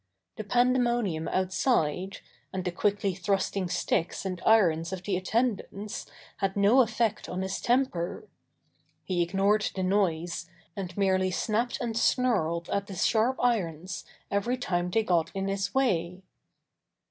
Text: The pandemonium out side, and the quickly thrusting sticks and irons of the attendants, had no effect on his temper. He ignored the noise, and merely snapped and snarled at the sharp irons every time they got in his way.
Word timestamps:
The 0.37 0.43
pandemonium 0.43 1.27
out 1.27 1.53
side, 1.53 2.21
and 2.51 2.65
the 2.65 2.71
quickly 2.71 3.13
thrusting 3.13 3.69
sticks 3.69 4.25
and 4.25 4.41
irons 4.47 4.91
of 4.91 5.03
the 5.03 5.15
attendants, 5.15 6.07
had 6.37 6.57
no 6.57 6.81
effect 6.81 7.29
on 7.29 7.43
his 7.43 7.61
temper. 7.61 8.27
He 9.03 9.21
ignored 9.21 9.69
the 9.75 9.83
noise, 9.83 10.49
and 10.75 10.97
merely 10.97 11.29
snapped 11.29 11.79
and 11.79 11.95
snarled 11.95 12.67
at 12.71 12.87
the 12.87 12.95
sharp 12.95 13.37
irons 13.39 14.03
every 14.31 14.57
time 14.57 14.89
they 14.89 15.03
got 15.03 15.29
in 15.35 15.47
his 15.47 15.71
way. 15.75 16.23